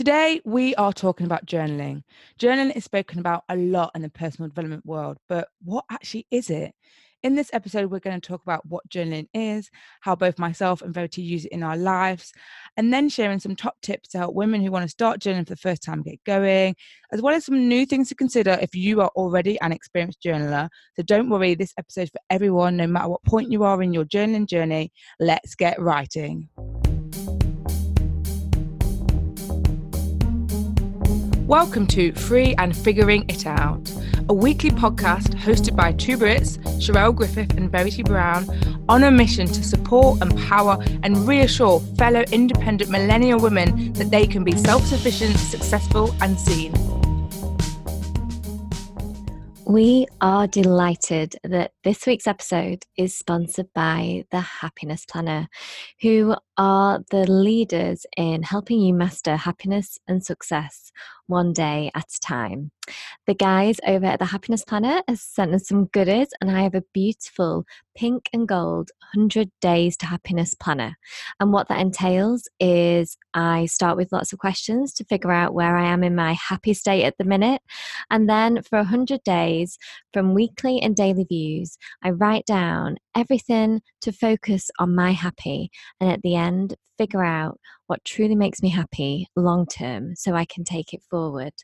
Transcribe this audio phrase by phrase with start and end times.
[0.00, 2.04] Today, we are talking about journaling.
[2.38, 6.48] Journaling is spoken about a lot in the personal development world, but what actually is
[6.48, 6.72] it?
[7.22, 9.68] In this episode, we're going to talk about what journaling is,
[10.00, 12.32] how both myself and Verity use it in our lives,
[12.78, 15.52] and then sharing some top tips to help women who want to start journaling for
[15.52, 16.74] the first time get going,
[17.12, 20.70] as well as some new things to consider if you are already an experienced journaler.
[20.96, 23.92] So don't worry, this episode is for everyone, no matter what point you are in
[23.92, 24.92] your journaling journey.
[25.18, 26.48] Let's get writing.
[31.50, 33.92] Welcome to Free and Figuring It Out,
[34.28, 38.48] a weekly podcast hosted by two Brits, Charelle Griffith and Verity Brown,
[38.88, 44.44] on a mission to support, empower, and reassure fellow independent millennial women that they can
[44.44, 46.72] be self sufficient, successful, and seen.
[49.66, 55.48] We are delighted that this week's episode is sponsored by the Happiness Planner,
[56.00, 60.92] who are the leaders in helping you master happiness and success
[61.26, 62.70] one day at a time.
[63.26, 66.74] The guys over at the Happiness Planner have sent us some goodies, and I have
[66.74, 67.64] a beautiful
[67.96, 70.96] pink and gold 100 Days to Happiness planner.
[71.38, 75.76] And what that entails is I start with lots of questions to figure out where
[75.76, 77.62] I am in my happy state at the minute.
[78.10, 79.78] And then for 100 days,
[80.12, 85.70] from weekly and daily views, I write down everything to focus on my happy.
[86.00, 90.44] And at the end, figure out what truly makes me happy long term so I
[90.44, 91.54] can take it forward.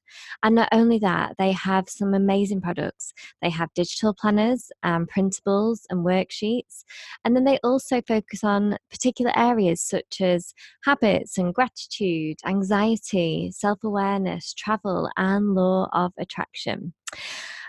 [0.43, 3.13] And not only that, they have some amazing products.
[3.43, 6.85] They have digital planners, and printables, and worksheets.
[7.25, 13.85] And then they also focus on particular areas such as habits and gratitude, anxiety, self
[13.85, 16.95] awareness, travel, and law of attraction.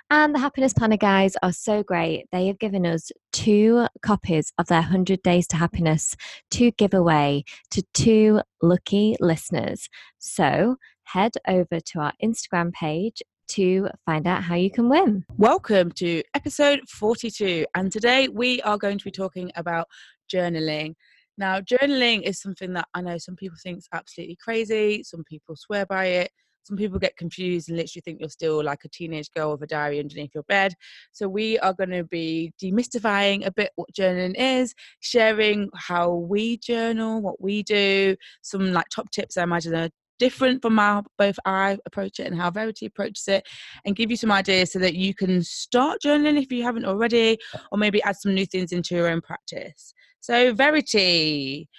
[0.09, 2.27] And the Happiness Planner guys are so great.
[2.31, 6.15] They have given us two copies of their 100 Days to Happiness
[6.51, 9.89] to give away to two lucky listeners.
[10.17, 15.25] So head over to our Instagram page to find out how you can win.
[15.35, 17.65] Welcome to episode 42.
[17.75, 19.89] And today we are going to be talking about
[20.33, 20.93] journaling.
[21.37, 25.57] Now, journaling is something that I know some people think is absolutely crazy, some people
[25.57, 26.31] swear by it
[26.67, 29.67] some people get confused and literally think you're still like a teenage girl with a
[29.67, 30.73] diary underneath your bed.
[31.13, 36.57] So we are going to be demystifying a bit what journaling is, sharing how we
[36.57, 39.89] journal, what we do, some like top tips I imagine are
[40.19, 43.47] different from how both I approach it and how Verity approaches it,
[43.85, 47.37] and give you some ideas so that you can start journaling if you haven't already,
[47.71, 49.93] or maybe add some new things into your own practice.
[50.19, 51.69] So, Verity,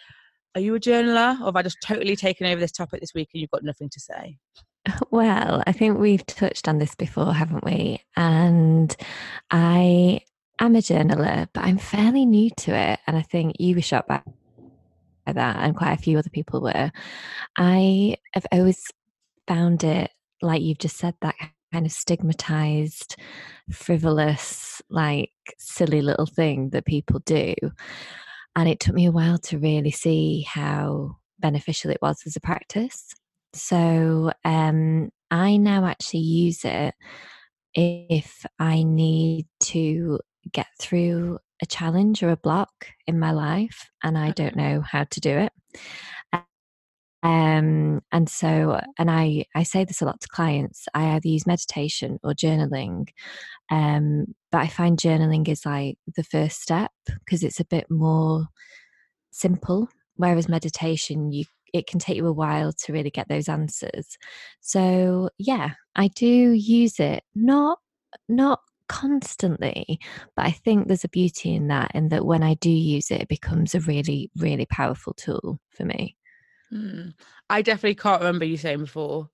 [0.55, 3.29] are you a journaler, or have I just totally taken over this topic this week
[3.35, 4.39] and you've got nothing to say?
[5.11, 8.03] Well, I think we've touched on this before, haven't we?
[8.17, 8.95] And
[9.51, 10.21] I
[10.59, 13.01] am a journaler, but I'm fairly new to it.
[13.07, 14.23] And I think you were shocked by
[15.27, 16.91] that, and quite a few other people were.
[17.57, 18.83] I have always
[19.47, 21.35] found it, like you've just said, that
[21.73, 23.17] kind of stigmatized,
[23.71, 27.55] frivolous, like silly little thing that people do.
[28.57, 32.41] And it took me a while to really see how beneficial it was as a
[32.41, 33.15] practice.
[33.55, 36.95] So um, I now actually use it
[37.75, 40.21] if I need to
[40.53, 42.71] get through a challenge or a block
[43.07, 45.53] in my life and I don't know how to do it.
[47.23, 50.87] Um, and so, and I, I say this a lot to clients.
[50.95, 53.09] I either use meditation or journaling,
[53.71, 56.93] um, but I find journaling is like the first step
[57.25, 58.47] because it's a bit more
[59.33, 59.89] simple.
[60.15, 64.19] Whereas meditation, you it can take you a while to really get those answers.
[64.61, 67.79] So yeah, I do use it not
[68.29, 69.99] not constantly,
[70.35, 73.23] but I think there's a beauty in that, and that when I do use it,
[73.23, 76.17] it becomes a really really powerful tool for me.
[76.71, 77.11] Hmm.
[77.49, 79.31] I definitely can't remember you saying before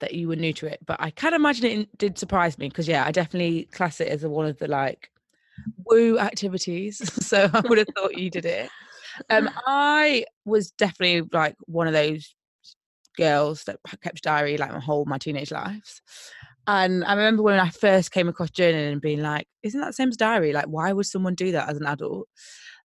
[0.00, 2.86] that you were new to it, but I can imagine it did surprise me because
[2.86, 5.10] yeah, I definitely class it as one of the like
[5.84, 6.98] woo activities.
[7.26, 8.70] so I would have thought you did it.
[9.30, 12.34] Um, I was definitely like one of those
[13.16, 16.02] girls that kept diary like my whole my teenage lives.
[16.66, 19.92] And I remember when I first came across journaling and being like, isn't that the
[19.92, 20.52] same as diary?
[20.52, 22.28] Like, why would someone do that as an adult?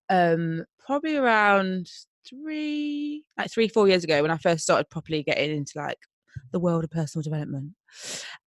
[0.10, 1.89] Um, probably around
[2.28, 5.98] three, like three, four years ago when I first started properly getting into like
[6.51, 7.72] the world of personal development.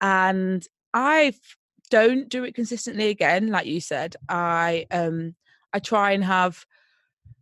[0.02, 1.34] And I
[1.90, 4.16] don't do it consistently again, like you said.
[4.30, 5.36] I um
[5.74, 6.66] I try and have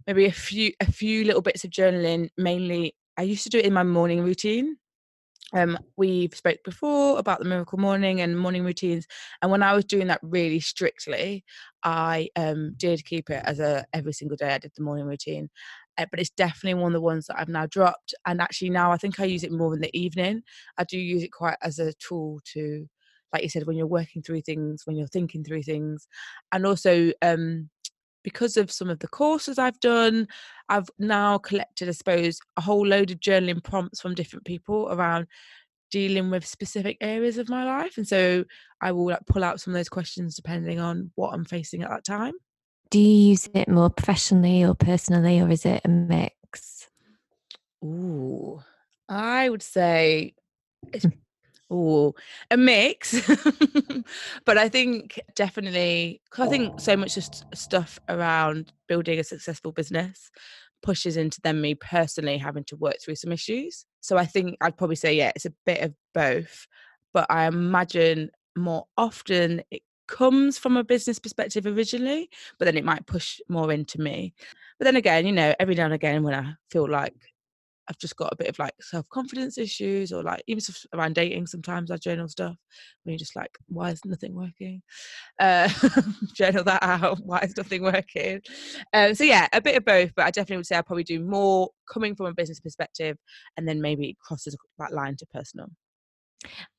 [0.07, 3.65] maybe a few a few little bits of journaling mainly i used to do it
[3.65, 4.77] in my morning routine
[5.53, 9.06] um, we've spoke before about the miracle morning and morning routines
[9.42, 11.44] and when i was doing that really strictly
[11.83, 15.50] i um, did keep it as a every single day i did the morning routine
[15.98, 18.13] uh, but it's definitely one of the ones that I've now dropped.
[18.25, 20.44] And actually, now I think I use it more in the evening.
[20.77, 22.88] I do use it quite as a tool to,
[23.33, 26.07] like you said, when you're working through things, when you're thinking through things,
[26.51, 27.69] and also um,
[28.24, 30.28] because of some of the courses I've done,
[30.70, 35.28] I've now collected, I suppose, a whole load of journaling prompts from different people around
[35.92, 37.98] dealing with specific areas of my life.
[37.98, 38.46] And so
[38.82, 41.90] I will like pull out some of those questions depending on what I'm facing at
[41.90, 42.34] that time.
[42.90, 46.90] Do you use it more professionally or personally, or is it a mix?
[47.84, 48.62] Ooh,
[49.08, 50.34] I would say
[50.92, 51.12] it's hmm.
[51.72, 52.14] Oh,
[52.52, 53.14] a mix.
[54.46, 59.72] but I think definitely, because I think so much just stuff around building a successful
[59.72, 60.32] business
[60.84, 63.86] pushes into then me personally having to work through some issues.
[64.02, 66.68] So I think I'd probably say, yeah, it's a bit of both.
[67.14, 72.30] But I imagine more often it comes from a business perspective originally,
[72.60, 74.34] but then it might push more into me.
[74.78, 77.16] But then again, you know, every now and again when I feel like
[77.92, 81.46] I've just got a bit of like self confidence issues or like even around dating.
[81.46, 82.56] Sometimes I journal stuff
[83.04, 84.82] when you're just like, why is nothing working?
[85.38, 85.68] Uh,
[86.34, 87.20] journal that out.
[87.26, 88.42] Why is nothing working?
[88.94, 91.20] Um, so yeah, a bit of both, but I definitely would say I probably do
[91.20, 93.18] more coming from a business perspective,
[93.58, 95.68] and then maybe it crosses that line to personal.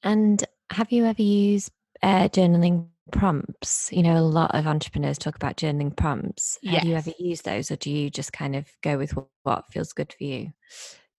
[0.03, 1.73] And have you ever used
[2.03, 3.93] uh, journaling prompts?
[3.93, 6.59] You know, a lot of entrepreneurs talk about journaling prompts.
[6.63, 6.77] Yes.
[6.77, 9.13] Have you ever used those, or do you just kind of go with
[9.43, 10.53] what feels good for you?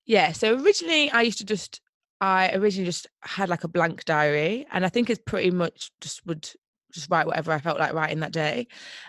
[0.05, 0.31] Yeah.
[0.31, 1.81] So originally, I used to just,
[2.21, 6.25] I originally just had like a blank diary, and I think it's pretty much just
[6.25, 6.49] would
[6.93, 8.67] just write whatever I felt like writing that day.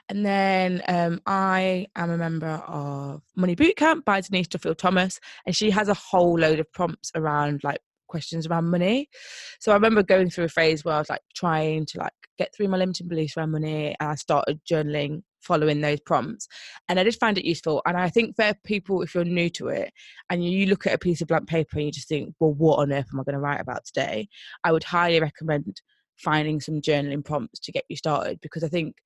[0.08, 5.54] And then um, I am a member of Money Bootcamp by Denise Duffield Thomas, and
[5.54, 9.08] she has a whole load of prompts around like questions around money.
[9.60, 12.54] So I remember going through a phase where I was like trying to like get
[12.54, 16.48] through my limiting beliefs around money, and I started journaling following those prompts.
[16.88, 17.82] And I did find it useful.
[17.86, 19.92] And I think for people, if you're new to it
[20.30, 22.78] and you look at a piece of blank paper and you just think, well, what
[22.78, 24.28] on earth am I going to write about today?
[24.64, 25.80] I would highly recommend
[26.16, 28.96] finding some journaling prompts to get you started because I think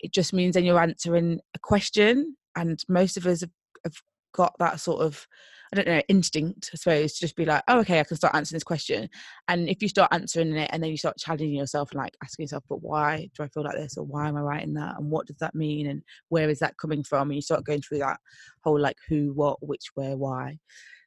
[0.00, 2.36] it just means then you're answering a question.
[2.56, 3.50] And most of us have,
[3.84, 3.94] have
[4.34, 5.26] got that sort of
[5.72, 8.34] I don't know, instinct, I suppose, to just be like, oh, okay, I can start
[8.34, 9.08] answering this question.
[9.48, 12.44] And if you start answering it and then you start challenging yourself and like asking
[12.44, 13.96] yourself, but why do I feel like this?
[13.96, 14.96] Or why am I writing that?
[14.98, 15.86] And what does that mean?
[15.88, 17.30] And where is that coming from?
[17.30, 18.18] And you start going through that
[18.62, 20.58] whole like who, what, which, where, why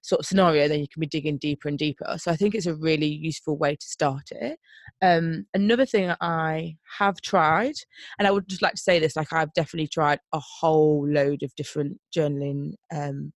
[0.05, 2.15] sort of scenario, then you can be digging deeper and deeper.
[2.17, 4.59] So I think it's a really useful way to start it.
[5.01, 7.73] Um, another thing I have tried,
[8.19, 11.41] and I would just like to say this, like I've definitely tried a whole load
[11.41, 13.33] of different journaling um,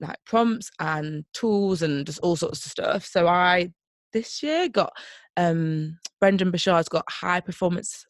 [0.00, 3.06] like prompts and tools and just all sorts of stuff.
[3.06, 3.72] So I
[4.12, 4.92] this year got
[5.36, 8.06] um Brendon Burchard's got high performance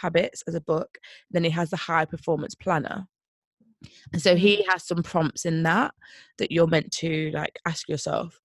[0.00, 0.98] habits as a book.
[1.30, 3.06] Then he has the high performance planner.
[4.12, 5.94] And so he has some prompts in that
[6.38, 8.40] that you're meant to like ask yourself.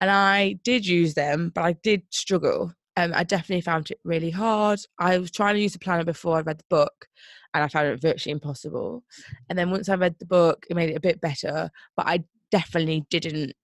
[0.00, 2.74] And I did use them, but I did struggle.
[2.96, 4.80] Um, I definitely found it really hard.
[4.98, 7.08] I was trying to use the planner before I read the book,
[7.52, 9.02] and I found it virtually impossible.
[9.48, 12.24] And then once I read the book, it made it a bit better, but I
[12.50, 13.54] definitely didn't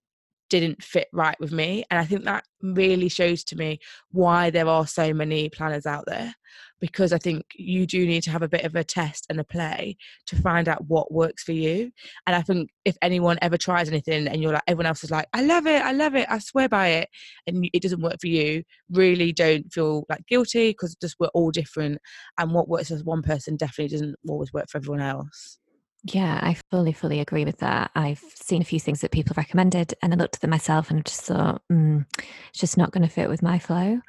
[0.51, 3.79] didn't fit right with me and i think that really shows to me
[4.11, 6.35] why there are so many planners out there
[6.81, 9.45] because i think you do need to have a bit of a test and a
[9.45, 9.95] play
[10.27, 11.89] to find out what works for you
[12.27, 15.25] and i think if anyone ever tries anything and you're like everyone else is like
[15.31, 17.09] i love it i love it i swear by it
[17.47, 21.49] and it doesn't work for you really don't feel like guilty because just we're all
[21.49, 21.97] different
[22.37, 25.60] and what works for one person definitely doesn't always work for everyone else
[26.03, 27.91] yeah, I fully, fully agree with that.
[27.93, 30.99] I've seen a few things that people recommended, and I looked at them myself and
[30.99, 32.05] I just thought, mm,
[32.49, 33.99] it's just not going to fit with my flow.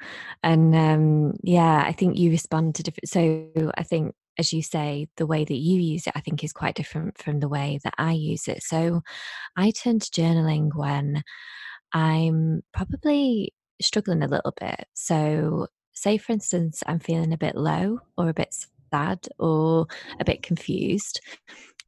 [0.41, 3.09] And um, yeah, I think you respond to different.
[3.09, 6.51] So I think, as you say, the way that you use it, I think, is
[6.51, 8.63] quite different from the way that I use it.
[8.63, 9.01] So
[9.55, 11.23] I turn to journaling when
[11.93, 14.85] I'm probably struggling a little bit.
[14.95, 18.55] So, say, for instance, I'm feeling a bit low or a bit
[18.91, 19.87] sad or
[20.19, 21.19] a bit confused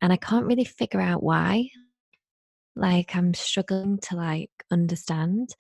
[0.01, 1.69] and I can't really figure out why.
[2.75, 5.55] Like I'm struggling to like understand.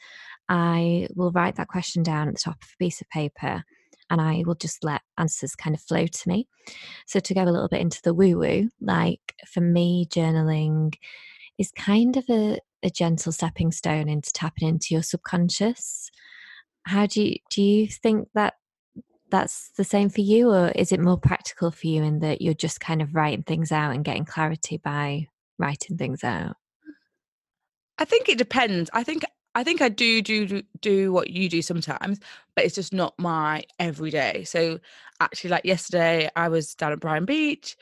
[0.49, 3.63] I will write that question down at the top of a piece of paper
[4.09, 6.47] and I will just let answers kind of flow to me.
[7.07, 10.95] So to go a little bit into the woo woo, like for me, journaling
[11.57, 16.11] is kind of a, a gentle stepping stone into tapping into your subconscious.
[16.83, 18.55] How do you do you think that
[19.31, 22.53] that's the same for you or is it more practical for you in that you're
[22.53, 25.27] just kind of writing things out and getting clarity by
[25.57, 26.55] writing things out?
[27.97, 28.89] I think it depends.
[28.93, 29.23] I think
[29.57, 32.19] i think i do do do what you do sometimes
[32.57, 34.43] but it's just not my everyday.
[34.43, 34.79] So
[35.21, 37.77] actually like yesterday i was down at brighton beach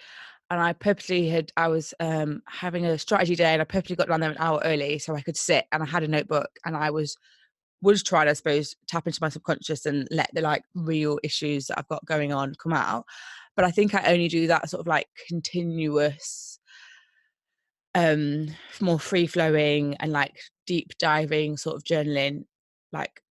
[0.54, 4.08] and I purposely had I was um, having a strategy day, and I purposely got
[4.08, 6.78] down there an hour early so I could sit, and I had a notebook, and
[6.78, 7.18] I was
[7.84, 11.78] was trying, I suppose, tap into my subconscious and let the like real issues that
[11.78, 13.06] I've got going on come out.
[13.56, 16.60] But I think I only do that sort of like continuous,
[17.94, 18.48] um,
[18.82, 22.46] more free flowing and like deep diving sort of journaling,
[22.94, 23.22] like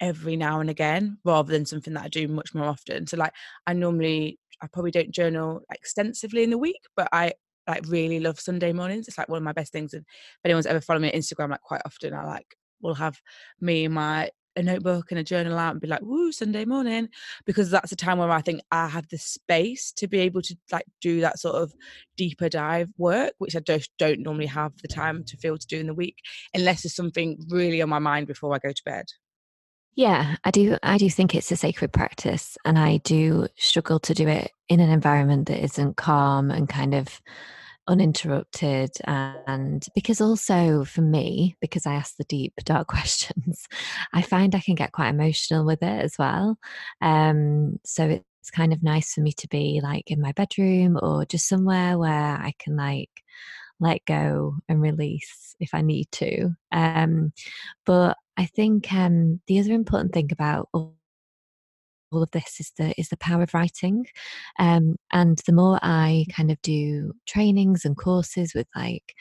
[0.00, 3.06] every now and again, rather than something that I do much more often.
[3.06, 3.32] So like
[3.66, 7.32] I normally I probably don't journal extensively in the week, but I
[7.66, 9.08] like really love Sunday mornings.
[9.08, 9.94] It's like one of my best things.
[9.94, 13.20] And if anyone's ever followed me on Instagram, like quite often I like will have
[13.60, 17.08] me and my a notebook and a journal out and be like, woo, Sunday morning,
[17.44, 20.56] because that's a time where I think I have the space to be able to
[20.70, 21.72] like do that sort of
[22.16, 25.80] deeper dive work, which I just don't normally have the time to feel to do
[25.80, 26.18] in the week,
[26.54, 29.06] unless there's something really on my mind before I go to bed.
[29.96, 30.76] Yeah, I do.
[30.82, 34.80] I do think it's a sacred practice, and I do struggle to do it in
[34.80, 37.20] an environment that isn't calm and kind of
[37.86, 43.66] uninterrupted and because also for me because i ask the deep dark questions
[44.12, 46.58] i find i can get quite emotional with it as well.
[47.00, 48.04] Um so
[48.40, 51.98] it's kind of nice for me to be like in my bedroom or just somewhere
[51.98, 53.10] where i can like
[53.80, 56.50] let go and release if i need to.
[56.72, 57.32] Um
[57.86, 60.68] but i think um the other important thing about
[62.14, 64.06] all of this is the is the power of writing
[64.58, 69.14] um, and the more i kind of do trainings and courses with like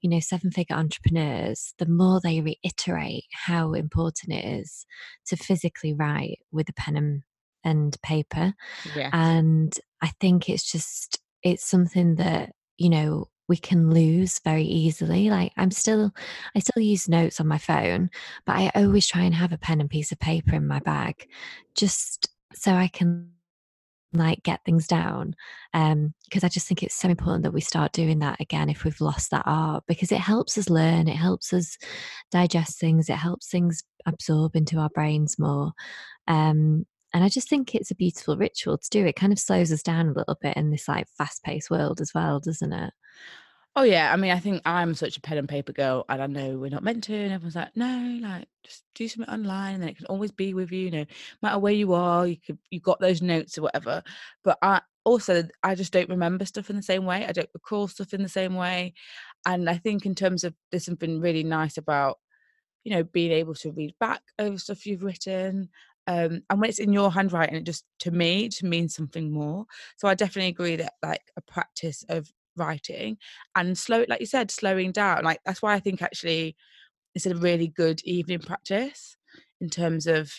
[0.00, 4.86] you know seven figure entrepreneurs the more they reiterate how important it is
[5.26, 7.22] to physically write with a pen and,
[7.64, 8.54] and paper
[8.96, 9.10] yes.
[9.12, 15.28] and i think it's just it's something that you know we can lose very easily.
[15.28, 16.12] Like I'm still,
[16.56, 18.08] I still use notes on my phone,
[18.46, 21.28] but I always try and have a pen and piece of paper in my bag,
[21.74, 23.32] just so I can
[24.14, 25.34] like get things down
[25.74, 28.84] um because i just think it's so important that we start doing that again if
[28.84, 31.78] we've lost that art because it helps us learn it helps us
[32.30, 35.72] digest things it helps things absorb into our brains more
[36.28, 39.72] um and i just think it's a beautiful ritual to do it kind of slows
[39.72, 42.92] us down a little bit in this like fast paced world as well doesn't it
[43.74, 46.26] Oh yeah, I mean, I think I'm such a pen and paper girl, and I
[46.26, 47.14] know we're not meant to.
[47.14, 50.52] And everyone's like, no, like just do something online, and then it can always be
[50.52, 50.80] with you.
[50.80, 51.06] You know, no
[51.42, 54.02] matter where you are, you could you got those notes or whatever.
[54.44, 57.24] But I also I just don't remember stuff in the same way.
[57.26, 58.92] I don't recall stuff in the same way,
[59.46, 62.18] and I think in terms of there's something really nice about
[62.84, 65.68] you know being able to read back over stuff you've written
[66.08, 69.66] um, and when it's in your handwriting it just to me to mean something more
[69.96, 73.16] so i definitely agree that like a practice of writing
[73.56, 76.56] and slow like you said slowing down like that's why i think actually
[77.14, 79.16] it's a really good evening practice
[79.60, 80.32] in terms of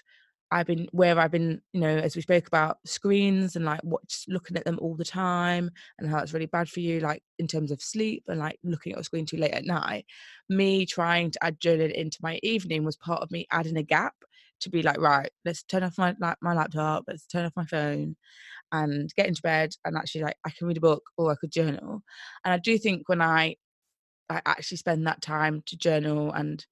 [0.53, 4.25] I've been where I've been, you know, as we spoke about screens and like watch
[4.27, 7.47] looking at them all the time and how it's really bad for you, like in
[7.47, 10.05] terms of sleep and like looking at a screen too late at night.
[10.49, 14.13] Me trying to add journaling into my evening was part of me adding a gap
[14.59, 17.65] to be like, right, let's turn off my like my laptop, let's turn off my
[17.65, 18.15] phone,
[18.73, 21.51] and get into bed and actually like I can read a book or I could
[21.51, 22.01] journal.
[22.43, 23.55] And I do think when I
[24.29, 26.65] I actually spend that time to journal and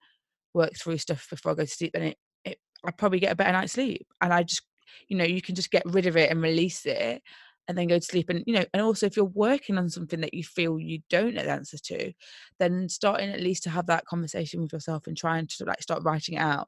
[0.54, 3.36] work through stuff before I go to sleep, then it, it I probably get a
[3.36, 4.08] better night's sleep.
[4.20, 4.64] And I just
[5.08, 7.22] you know, you can just get rid of it and release it
[7.68, 8.30] and then go to sleep.
[8.30, 11.36] And you know, and also if you're working on something that you feel you don't
[11.36, 12.12] know the answer to,
[12.60, 16.04] then starting at least to have that conversation with yourself and trying to like start
[16.04, 16.68] writing it out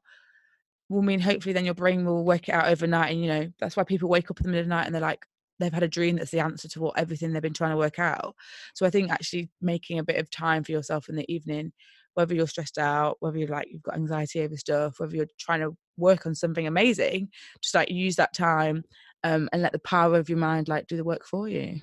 [0.94, 3.12] will mean hopefully then your brain will work it out overnight.
[3.12, 4.94] And you know, that's why people wake up in the middle of the night and
[4.94, 5.26] they're like,
[5.60, 7.98] they've had a dream that's the answer to what everything they've been trying to work
[7.98, 8.34] out.
[8.74, 11.72] So I think actually making a bit of time for yourself in the evening,
[12.14, 15.60] whether you're stressed out, whether you're like you've got anxiety over stuff, whether you're trying
[15.60, 17.28] to work on something amazing,
[17.60, 18.84] just like use that time
[19.22, 21.80] um, and let the power of your mind like do the work for you.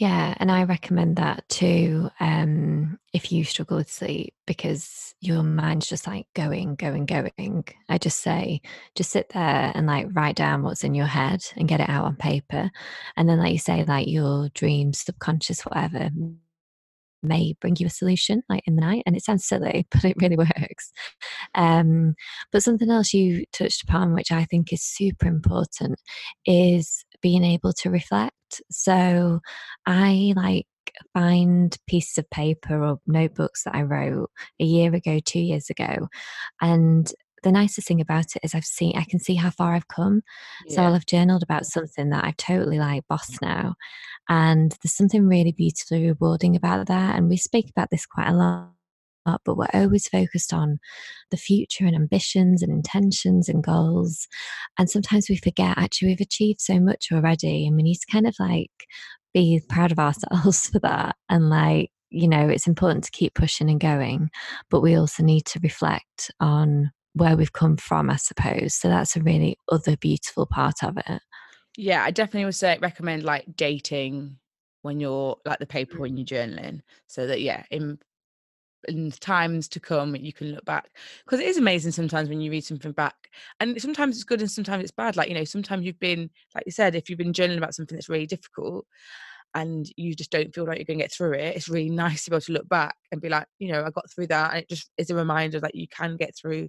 [0.00, 5.88] Yeah, and I recommend that too um, if you struggle with sleep because your mind's
[5.90, 7.64] just like going, going, going.
[7.90, 8.62] I just say,
[8.94, 12.06] just sit there and like write down what's in your head and get it out
[12.06, 12.70] on paper.
[13.18, 16.08] And then, like you say, like your dreams, subconscious, whatever,
[17.22, 20.16] may bring you a solution like in the night and it sounds silly but it
[20.20, 20.92] really works
[21.54, 22.14] um,
[22.50, 26.00] but something else you touched upon which i think is super important
[26.46, 28.34] is being able to reflect
[28.70, 29.40] so
[29.86, 30.66] I like
[31.14, 36.08] find pieces of paper or notebooks that I wrote a year ago, two years ago,
[36.60, 37.12] and
[37.42, 40.22] the nicest thing about it is I've seen I can see how far I've come.
[40.66, 40.76] Yeah.
[40.76, 43.76] So I'll have journaled about something that I've totally like boss now.
[44.28, 47.16] And there's something really beautifully rewarding about that.
[47.16, 48.72] And we speak about this quite a lot
[49.44, 50.78] but we're always focused on
[51.30, 54.26] the future and ambitions and intentions and goals.
[54.78, 58.26] And sometimes we forget actually we've achieved so much already and we need to kind
[58.26, 58.70] of like
[59.32, 61.16] be proud of ourselves for that.
[61.28, 64.28] And like you know it's important to keep pushing and going
[64.68, 68.74] but we also need to reflect on where we've come from i suppose.
[68.74, 71.22] So that's a really other beautiful part of it.
[71.76, 74.38] Yeah i definitely would say recommend like dating
[74.82, 76.00] when you're like the paper mm.
[76.00, 77.98] when you're journaling so that yeah in
[78.88, 80.90] in times to come you can look back
[81.24, 84.50] because it is amazing sometimes when you read something back and sometimes it's good and
[84.50, 87.32] sometimes it's bad like you know sometimes you've been like you said if you've been
[87.32, 88.86] journaling about something that's really difficult
[89.54, 92.24] and you just don't feel like you're going to get through it it's really nice
[92.24, 94.52] to be able to look back and be like you know i got through that
[94.52, 96.68] and it just is a reminder that you can get through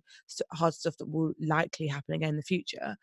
[0.52, 2.96] hard stuff that will likely happen again in the future.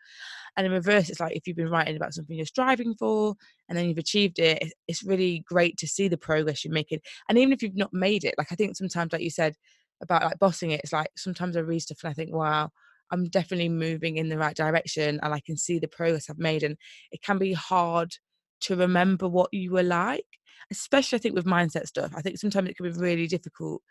[0.57, 3.35] And in reverse it's like if you've been writing about something you're striving for
[3.67, 6.99] and then you've achieved it it's really great to see the progress you're making.
[7.27, 9.55] And even if you've not made it like i think sometimes like you said
[10.01, 12.69] about like bossing it it's like sometimes i read stuff and i think wow
[13.11, 16.63] i'm definitely moving in the right direction and i can see the progress i've made
[16.63, 16.77] and
[17.11, 18.15] it can be hard
[18.61, 20.25] to remember what you were like
[20.71, 23.81] especially i think with mindset stuff i think sometimes it can be really difficult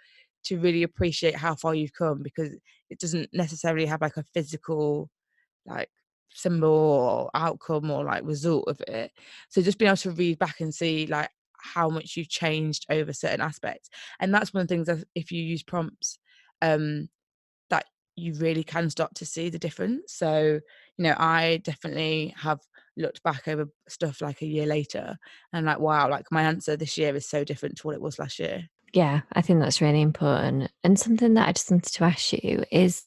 [0.44, 2.50] to really appreciate how far you've come because
[2.90, 5.10] it doesn't necessarily have like a physical
[5.66, 5.90] like
[6.30, 9.10] symbol or outcome or like result of it.
[9.48, 13.12] So just being able to read back and see like how much you've changed over
[13.12, 16.18] certain aspects and that's one of the things that if you use prompts
[16.62, 17.08] um
[17.68, 17.84] that
[18.14, 20.12] you really can start to see the difference.
[20.14, 20.60] So
[20.96, 22.60] you know i definitely have
[22.98, 25.16] looked back over stuff like a year later
[25.52, 28.18] and like wow like my answer this year is so different to what it was
[28.18, 28.68] last year.
[28.92, 32.64] Yeah i think that's really important and something that i just wanted to ask you
[32.72, 33.04] is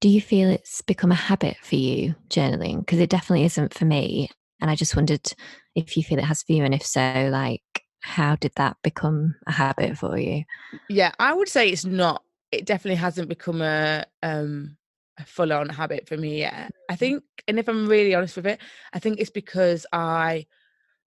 [0.00, 2.80] do you feel it's become a habit for you journaling?
[2.80, 4.28] Because it definitely isn't for me
[4.60, 5.32] and i just wondered
[5.74, 7.62] if you feel it has for you and if so like
[8.00, 10.44] how did that become a habit for you?
[10.88, 12.22] Yeah i would say it's not
[12.52, 14.76] it definitely hasn't become a um
[15.18, 16.70] a full on habit for me yet.
[16.88, 16.98] I mm.
[16.98, 18.60] think, and if I'm really honest with it,
[18.92, 20.46] I think it's because I,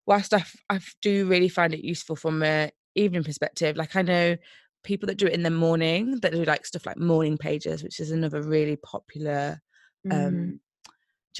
[0.05, 4.37] whilst I, I do really find it useful from a evening perspective, like I know
[4.83, 7.99] people that do it in the morning that do like stuff like morning pages, which
[7.99, 9.61] is another really popular
[10.09, 10.59] um mm.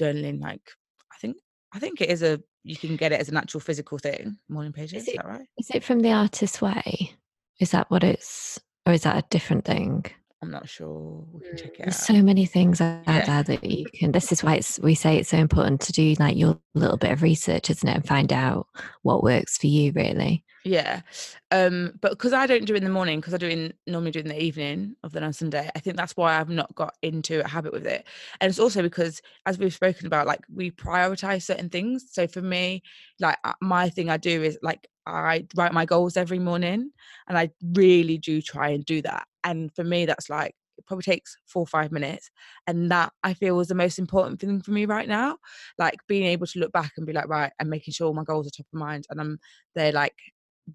[0.00, 0.40] journaling.
[0.40, 0.62] Like
[1.12, 1.36] I think
[1.72, 4.38] I think it is a you can get it as an actual physical thing.
[4.48, 5.46] Morning pages, is, it, is that right?
[5.58, 7.12] Is it from the artist's way?
[7.58, 10.04] Is that what it's or is that a different thing?
[10.42, 11.24] I'm not sure.
[11.32, 12.16] We can check it There's out.
[12.16, 13.24] so many things out yeah.
[13.24, 14.10] there that you can.
[14.10, 17.12] This is why it's we say it's so important to do like your little bit
[17.12, 18.66] of research, isn't it, and find out
[19.02, 20.44] what works for you, really.
[20.64, 21.02] Yeah,
[21.50, 24.10] um, but because I don't do it in the morning, because I do it normally
[24.10, 25.70] do it in the evening of the on Sunday.
[25.76, 28.04] I think that's why I've not got into a habit with it,
[28.40, 32.06] and it's also because, as we've spoken about, like we prioritize certain things.
[32.10, 32.82] So for me,
[33.20, 36.90] like uh, my thing I do is like I write my goals every morning,
[37.28, 39.26] and I really do try and do that.
[39.44, 42.30] And for me, that's like it probably takes four or five minutes,
[42.66, 45.38] and that I feel is the most important thing for me right now.
[45.78, 48.46] Like being able to look back and be like, right, and making sure my goals
[48.46, 49.38] are top of mind, and I'm
[49.74, 50.14] they're like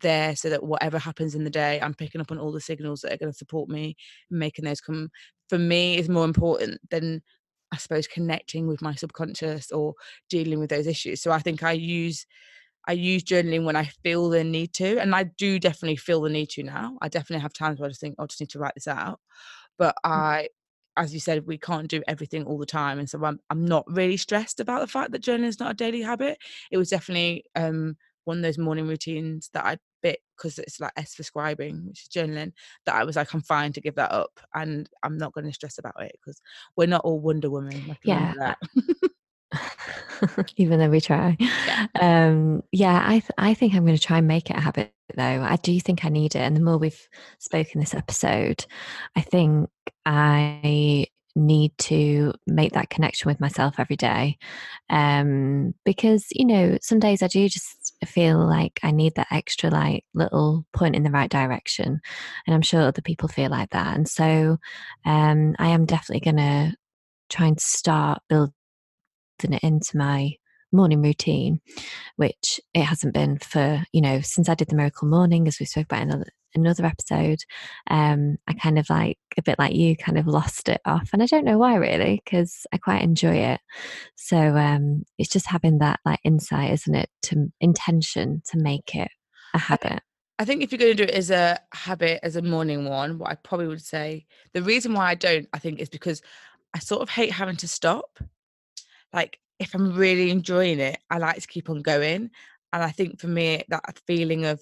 [0.01, 3.01] there so that whatever happens in the day, I'm picking up on all the signals
[3.01, 3.95] that are going to support me,
[4.29, 5.09] making those come.
[5.49, 7.21] For me, is more important than
[7.71, 9.93] I suppose connecting with my subconscious or
[10.29, 11.21] dealing with those issues.
[11.21, 12.25] So I think I use
[12.87, 16.29] I use journaling when I feel the need to, and I do definitely feel the
[16.29, 16.97] need to now.
[17.01, 18.87] I definitely have times where I just think, oh, I just need to write this
[18.87, 19.19] out.
[19.77, 20.11] But mm.
[20.11, 20.49] I,
[20.95, 23.85] as you said, we can't do everything all the time, and so I'm I'm not
[23.87, 26.37] really stressed about the fact that journaling is not a daily habit.
[26.71, 30.91] It was definitely um one of those morning routines that I bit because it's like
[30.97, 32.51] S for scribing, which is journaling,
[32.85, 35.53] that I was like, I'm fine to give that up and I'm not going to
[35.53, 36.41] stress about it because
[36.75, 37.95] we're not all Wonder Woman.
[38.03, 38.55] Yeah.
[40.57, 41.37] Even though we try.
[41.39, 41.87] Yeah.
[41.99, 44.93] Um, yeah, I, th- I think I'm going to try and make it a habit
[45.15, 45.23] though.
[45.23, 46.39] I do think I need it.
[46.39, 47.07] And the more we've
[47.39, 48.65] spoken this episode,
[49.15, 49.69] I think
[50.05, 54.37] I need to make that connection with myself every day
[54.89, 59.69] um, because you know some days i do just feel like i need that extra
[59.69, 61.99] like little point in the right direction
[62.45, 64.57] and i'm sure other people feel like that and so
[65.05, 66.75] um, i am definitely going to
[67.29, 68.53] try and start building
[69.43, 70.33] it into my
[70.71, 71.61] morning routine,
[72.17, 75.65] which it hasn't been for, you know, since I did the miracle morning, as we
[75.65, 77.39] spoke about in another, another episode.
[77.89, 81.11] Um, I kind of like, a bit like you, kind of lost it off.
[81.13, 83.61] And I don't know why really, because I quite enjoy it.
[84.15, 89.09] So um, it's just having that like insight, isn't it, to intention to make it
[89.53, 90.01] a habit.
[90.39, 93.17] I think if you're going to do it as a habit, as a morning one,
[93.17, 96.21] what I probably would say, the reason why I don't, I think, is because
[96.73, 98.19] I sort of hate having to stop.
[99.13, 102.29] Like if I'm really enjoying it, I like to keep on going.
[102.73, 104.61] And I think for me, that feeling of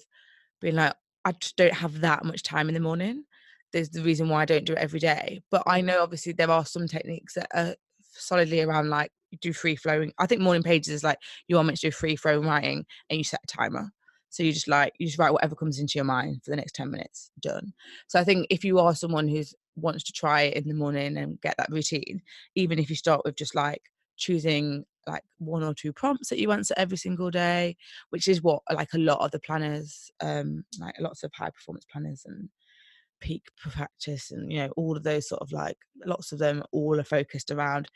[0.60, 3.24] being like, I just don't have that much time in the morning.
[3.72, 5.42] There's the reason why I don't do it every day.
[5.50, 7.74] But I know obviously there are some techniques that are
[8.12, 10.12] solidly around like do free flowing.
[10.18, 13.18] I think morning pages is like you are meant to do free flowing writing and
[13.18, 13.90] you set a timer.
[14.30, 16.74] So you just like you just write whatever comes into your mind for the next
[16.74, 17.72] 10 minutes, done.
[18.06, 21.16] So I think if you are someone who's wants to try it in the morning
[21.16, 22.22] and get that routine,
[22.54, 23.82] even if you start with just like
[24.16, 27.76] choosing like one or two prompts that you answer every single day,
[28.10, 31.86] which is what like a lot of the planners, um, like lots of high performance
[31.90, 32.48] planners and
[33.20, 37.00] peak practice and you know all of those sort of like lots of them all
[37.00, 37.88] are focused around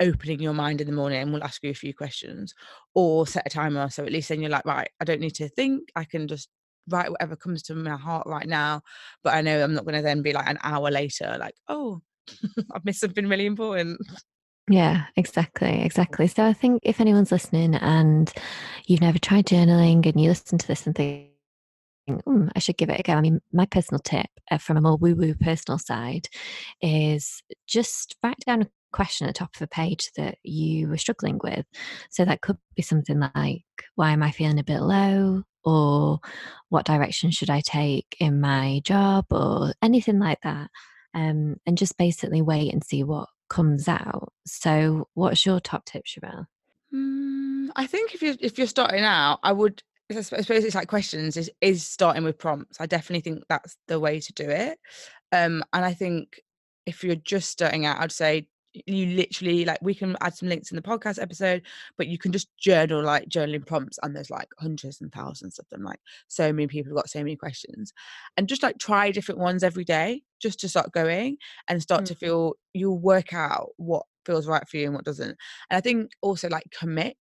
[0.00, 2.52] opening your mind in the morning and we'll ask you a few questions
[2.94, 3.88] or set a timer.
[3.88, 5.90] So at least then you're like right i don't need to think.
[5.94, 6.48] I can just
[6.88, 8.82] write whatever comes to my heart right now
[9.22, 12.00] but i know i'm not going to then be like an hour later like oh
[12.74, 14.00] i've missed something really important
[14.68, 16.26] yeah, exactly, exactly.
[16.28, 18.32] So I think if anyone's listening and
[18.86, 21.30] you've never tried journaling and you listen to this and think,
[22.08, 23.14] mm, I should give it a go.
[23.14, 26.28] I mean, my personal tip uh, from a more woo woo personal side
[26.80, 30.98] is just write down a question at the top of a page that you were
[30.98, 31.66] struggling with.
[32.10, 33.64] So that could be something like,
[33.96, 35.42] why am I feeling a bit low?
[35.64, 36.20] Or
[36.68, 39.26] what direction should I take in my job?
[39.30, 40.70] Or anything like that.
[41.14, 44.32] Um, and just basically wait and see what comes out.
[44.46, 46.46] So, what's your top tip, Charelle?
[46.92, 49.82] Mm, I think if you're if you're starting out, I would.
[50.10, 52.80] I suppose it's like questions is is starting with prompts.
[52.80, 54.78] I definitely think that's the way to do it.
[55.32, 56.40] Um, and I think
[56.86, 58.46] if you're just starting out, I'd say
[58.86, 61.62] you literally like we can add some links in the podcast episode
[61.98, 65.68] but you can just journal like journaling prompts and there's like hundreds and thousands of
[65.70, 67.92] them like so many people have got so many questions.
[68.36, 71.36] And just like try different ones every day just to start going
[71.68, 72.14] and start mm-hmm.
[72.14, 75.36] to feel you'll work out what feels right for you and what doesn't.
[75.70, 77.16] And i think also like commit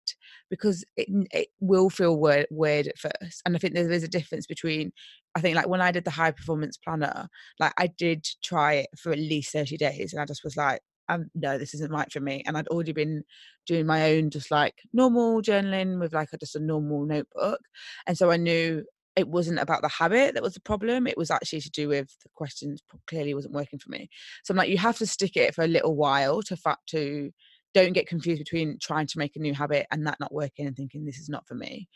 [0.50, 3.42] because it, it will feel weird, weird at first.
[3.46, 4.92] And i think there's, there's a difference between
[5.36, 7.28] i think like when i did the high performance planner
[7.60, 10.82] like i did try it for at least 30 days and i just was like
[11.10, 12.44] um, no, this isn't right for me.
[12.46, 13.24] And I'd already been
[13.66, 17.60] doing my own, just like normal journaling with like a, just a normal notebook.
[18.08, 18.84] And so I knew
[19.16, 21.06] it wasn't about the habit that was the problem.
[21.06, 24.10] It was actually to do with the questions clearly wasn't working for me.
[24.44, 27.32] So I'm like, you have to stick it for a little while to fact to
[27.74, 30.76] don't get confused between trying to make a new habit and that not working and
[30.76, 31.88] thinking this is not for me.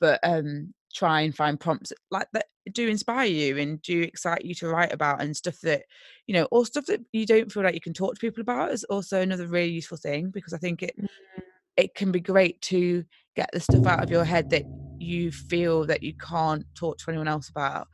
[0.00, 4.54] But um try and find prompts like that do inspire you and do excite you
[4.54, 5.82] to write about and stuff that
[6.26, 8.70] you know or stuff that you don't feel like you can talk to people about
[8.70, 11.40] is also another really useful thing because i think it mm-hmm.
[11.76, 14.64] it can be great to get the stuff out of your head that
[14.98, 17.88] you feel that you can't talk to anyone else about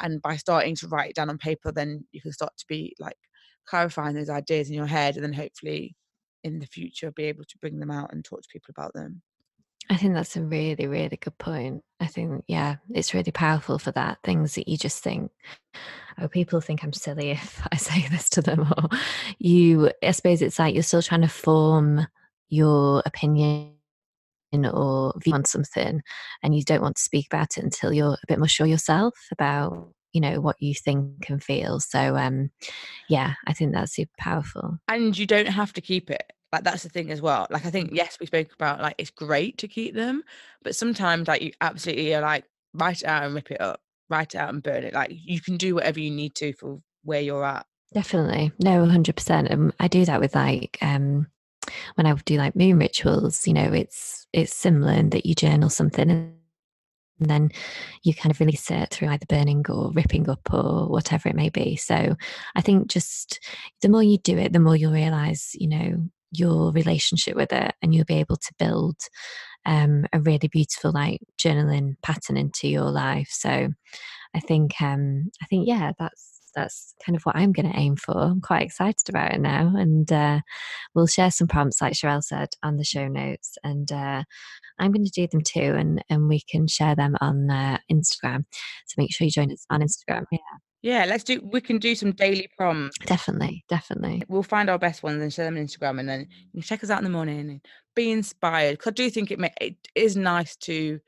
[0.00, 2.94] and by starting to write it down on paper then you can start to be
[3.00, 3.16] like
[3.66, 5.96] clarifying those ideas in your head and then hopefully
[6.44, 9.22] in the future be able to bring them out and talk to people about them
[9.90, 11.82] I think that's a really, really good point.
[12.00, 14.18] I think, yeah, it's really powerful for that.
[14.24, 15.30] Things that you just think,
[16.20, 18.60] oh, people think I'm silly if I say this to them.
[18.60, 18.88] Or
[19.38, 22.06] you, I suppose it's like you're still trying to form
[22.48, 23.72] your opinion
[24.52, 26.02] or view on something
[26.42, 29.14] and you don't want to speak about it until you're a bit more sure yourself
[29.32, 32.50] about you know what you think and feel so um
[33.08, 36.82] yeah i think that's super powerful and you don't have to keep it like that's
[36.82, 39.66] the thing as well like i think yes we spoke about like it's great to
[39.66, 40.22] keep them
[40.62, 44.34] but sometimes like you absolutely are like write it out and rip it up write
[44.34, 47.20] it out and burn it like you can do whatever you need to for where
[47.20, 47.66] you're at.
[47.92, 48.52] Definitely.
[48.58, 51.26] No 100% um, i do that with like um
[51.94, 55.70] when i do like moon rituals you know it's it's similar in that you journal
[55.70, 56.34] something and
[57.20, 57.50] and then
[58.02, 61.50] you kind of release it through either burning or ripping up or whatever it may
[61.50, 61.76] be.
[61.76, 62.16] So
[62.56, 63.38] I think just
[63.80, 67.74] the more you do it, the more you'll realize, you know, your relationship with it
[67.82, 68.96] and you'll be able to build
[69.64, 73.28] um, a really beautiful like journaling pattern into your life.
[73.30, 73.68] So
[74.34, 77.96] i think um i think yeah that's that's kind of what i'm going to aim
[77.96, 78.16] for.
[78.18, 80.40] I'm quite excited about it now and uh,
[80.94, 84.22] we'll share some prompts like Charelle said on the show notes and uh,
[84.78, 88.44] i'm going to do them too and and we can share them on uh, instagram.
[88.86, 90.24] So make sure you join us on instagram.
[90.30, 90.38] Yeah
[90.82, 91.40] yeah, let's do.
[91.42, 92.98] We can do some daily prompts.
[93.06, 94.22] Definitely, definitely.
[94.28, 96.82] We'll find our best ones and share them on Instagram, and then you can check
[96.82, 97.60] us out in the morning and
[97.94, 98.72] be inspired.
[98.72, 100.98] Because I do think it may, it is nice to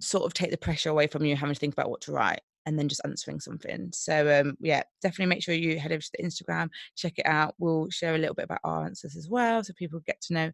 [0.00, 2.40] sort of take the pressure away from you having to think about what to write
[2.66, 3.90] and then just answering something.
[3.92, 7.54] So um, yeah, definitely make sure you head over to the Instagram, check it out.
[7.58, 10.52] We'll share a little bit about our answers as well, so people get to know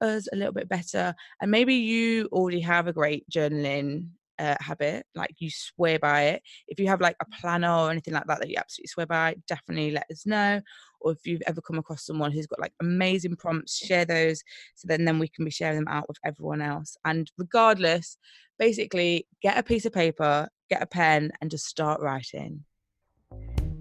[0.00, 1.14] us a little bit better.
[1.40, 6.42] And maybe you already have a great journaling uh, habit, like you swear by it.
[6.66, 9.36] If you have like a planner or anything like that that you absolutely swear by,
[9.46, 10.60] definitely let us know.
[11.00, 14.42] Or if you've ever come across someone who's got like amazing prompts, share those
[14.74, 16.96] so then then we can be sharing them out with everyone else.
[17.04, 18.16] And regardless,
[18.58, 22.64] basically get a piece of paper, get a pen, and just start writing.